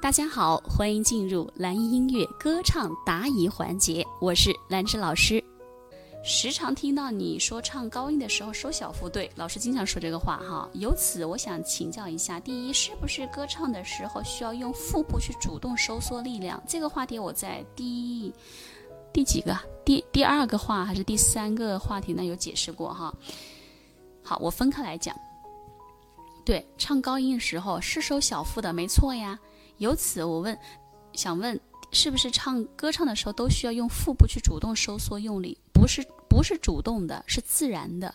[0.00, 5.42] 大家好，欢迎进入蓝音音乐歌唱答疑环节，我是兰芝老师。
[6.22, 10.70] 时常听到你说唱高音的时候收小腹，对，老师经常说这个话哈。
[10.74, 16.62] 由此我想请教一下，第一，是不是歌唱的时候需要用腹部去主动收缩力量？
[16.66, 18.32] 这个话题我在第
[19.12, 23.12] 第几个第第二个话还是第三个话题呢有解释过哈。
[24.22, 25.14] 好，我分开来讲。
[26.46, 29.38] 对，唱高音的时候是收小腹的，没错呀。
[29.78, 30.58] 由此，我问，
[31.12, 31.58] 想问，
[31.90, 35.56] 是不是唱歌唱的时候都需要用腹部去主动收缩用力？
[35.72, 38.14] 不是，不是主动的，是自然的。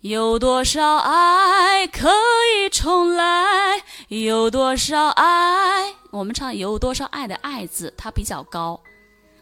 [0.00, 3.82] 有多少爱可以重来？
[4.08, 5.94] 有多少爱？
[6.10, 8.80] 我们唱有多少爱的爱字，它比较高，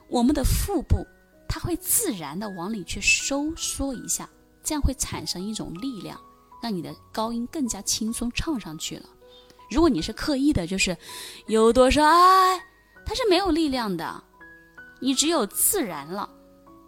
[0.09, 1.07] 我们的腹部
[1.47, 4.29] 它会自然的往里去收缩一下，
[4.63, 6.19] 这样会产生一种力量，
[6.63, 9.07] 让你的高音更加轻松唱上去了。
[9.71, 10.97] 如果你是刻意的，就是
[11.47, 12.59] 有多少爱，
[13.05, 14.23] 它是没有力量的。
[15.01, 16.29] 你只有自然了，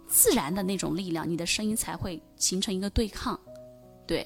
[0.07, 3.39] 自然的那种力量，你的声音才会形成一个对抗。
[4.07, 4.25] 对，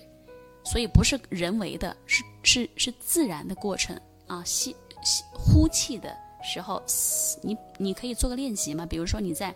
[0.65, 4.43] 所以不是人为的，是是是自然的过程啊。
[4.43, 6.81] 吸吸呼气的时候，
[7.41, 9.53] 你你可以做个练习嘛，比如说你在。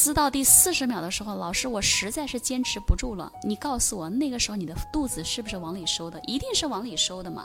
[0.00, 3.32] 撕到第四十秒的时候，老师，我实在是坚持不住了。
[3.42, 6.20] 你告诉我，那个时候你的肚子是不是往里收的？
[6.20, 7.44] 一定是往里收的嘛。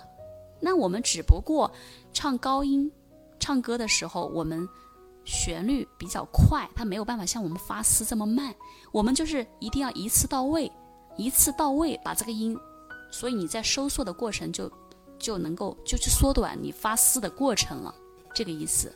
[0.59, 1.71] 那我们只不过
[2.13, 2.91] 唱高音、
[3.39, 4.69] 唱歌的时候，我们
[5.25, 8.53] 旋律比较快，它没有办法像我们发丝这么慢。
[8.91, 10.71] 我们就是一定要一次到位，
[11.17, 12.55] 一次到位把这个音，
[13.11, 14.71] 所以你在收缩的过程就
[15.17, 17.95] 就能够就去缩短你发丝的过程了，
[18.35, 18.95] 这个意思。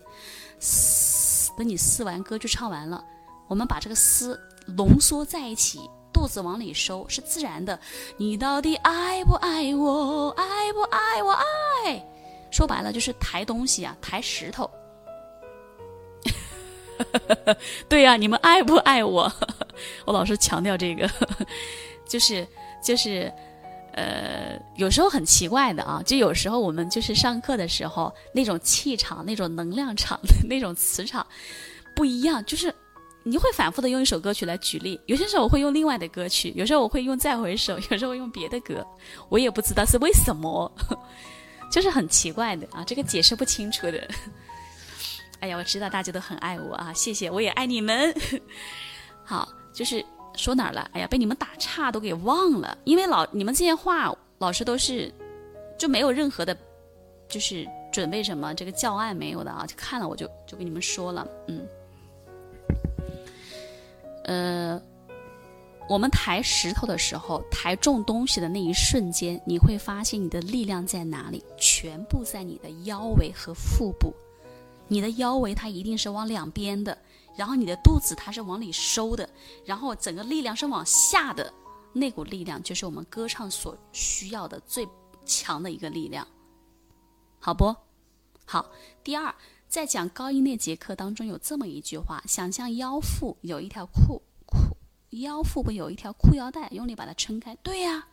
[1.57, 3.03] 等你撕完歌就唱完了。
[3.47, 5.79] 我们把这个丝浓缩在一起，
[6.11, 7.79] 肚子往里收是自然的。
[8.17, 10.29] 你到底爱不爱我？
[10.31, 11.31] 爱不爱我？
[11.31, 12.05] 爱。
[12.51, 14.69] 说白了就是抬东西啊，抬石头。
[17.87, 19.31] 对呀，你们爱不爱我？
[20.05, 21.09] 我老是强调这个，
[22.07, 22.45] 就是
[22.83, 23.31] 就是，
[23.93, 30.19] 呃，有时候很奇怪的啊，就有时候我们就是上课的时候那种气场、那种能量场、
[30.49, 31.25] 那种磁场
[31.95, 32.73] 不一样，就是。
[33.23, 38.85] 你会反复的用一首歌曲来举例，有些时候我会用另外的歌曲，有时候我会用再回首， 有时候用别的歌，
[39.27, 40.71] 我也不知道是为什么，
[41.69, 44.07] 就是很奇怪的啊，这个解释不清楚的。
[45.41, 48.15] 哎呀，我知道大家都很爱我啊，谢谢，我也爱你们。
[49.25, 50.03] 好，就是
[50.35, 50.89] 说哪儿了？
[50.93, 55.13] 哎呀，被你们打岔都给忘了，因为老你们这些话，老师都是
[55.77, 56.57] 就没有任何的，
[57.27, 61.67] 就是准备什么这个教案没有的啊，就看了我就就跟你们说了，嗯。
[64.27, 64.81] 呃，
[65.87, 71.41] 我们抬石头的时候，抬重东西的那一瞬间，你会发现你的力量在哪里？
[71.57, 74.13] 全部在你的腰围和腹部。
[74.89, 76.97] 你的腰围它一定是往两边的，
[77.37, 79.29] 然后你的肚子它是往里收的，
[79.65, 81.53] 然后整个力量是往下的。
[81.93, 84.87] 那股力量就是我们歌唱所需要的最
[85.25, 86.27] 强的一个力量，
[87.39, 87.73] 好不？
[88.45, 88.69] 好。
[89.03, 89.33] 第二。
[89.67, 94.57] 在讲高音那节课当中，有这么一句话：想象腰腹有一条裤裤，
[95.21, 97.53] 腰腹部有一条裤腰带，用力把它撑开。
[97.61, 98.07] 对呀，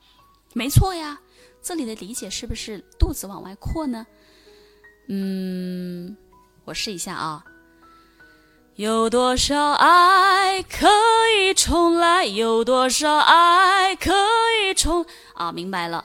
[0.53, 1.21] 没错呀。
[1.63, 4.07] 这里的理解是不是肚子往外扩呢？
[5.09, 6.17] 嗯，
[6.65, 7.45] 我试一下啊。
[8.75, 10.89] 有多少爱可
[11.39, 12.27] 以重来？
[12.27, 14.11] 有多少爱可
[14.61, 15.07] 以重？
[15.35, 16.05] 啊，明白了。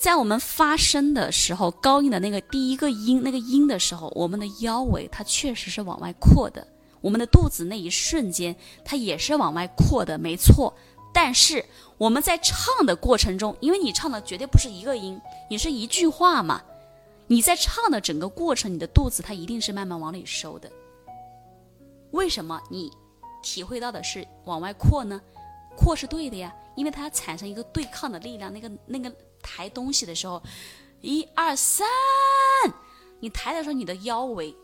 [0.00, 6.66] 在我们发声的时候，高音的那个第一个音，那个音的时候，我们的腰围它确实是往外扩的，
[7.02, 10.72] 我们的肚子那一瞬间它也是往外扩的，没错。
[11.12, 11.62] 但是
[11.98, 16.62] 我们在唱的过程中，因为你唱的绝对不是一个音，你是一句话嘛，
[17.26, 20.72] 你在唱的整个过程，你的肚子它一定是慢慢往里收的。
[22.12, 22.90] 为什么你
[23.42, 25.20] 体会到的是往外扩呢？
[25.76, 29.14] 扩是对的呀，因为它产生一个对抗的力量，那个那个。
[29.42, 30.42] 抬东西的时候，
[31.00, 31.86] 一二三，
[33.20, 34.54] 你抬的时候，你的腰围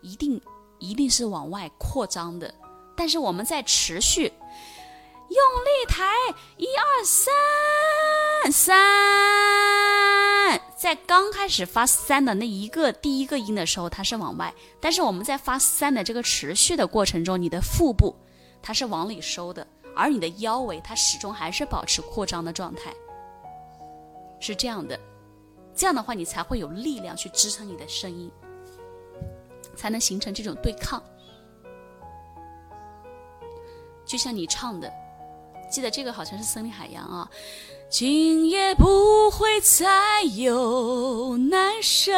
[0.00, 0.40] 一定
[0.78, 2.54] 一定是往外扩张的。
[2.96, 6.04] 但是我们在持续用力抬，
[6.58, 7.32] 一二三
[8.52, 8.76] 三，
[10.76, 18.14] 在刚开始发三的那一个第一个音的时候，它是往外；但是我们在发三的这个持续的过程中，你的腹部
[18.60, 22.92] 它是往里收的，而你的腰围它始终还是保持扩张的状态。
[24.40, 24.98] 是这样的，
[25.74, 28.30] 这样的话你才会有力量去支撑你的声音，
[29.76, 31.00] 才能形成这种对抗。
[34.04, 34.92] 就像你唱的，
[35.70, 37.30] 记得这个好像是森林海洋啊。
[37.88, 42.12] 今夜不会再有难舍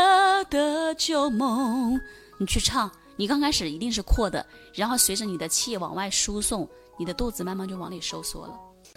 [0.45, 2.01] 的旧梦。
[2.39, 6.69] 你去唱，你刚开始一定是扩的，然后随着你的气往外输送，
[6.99, 8.59] 你的肚子慢慢就往里收缩了。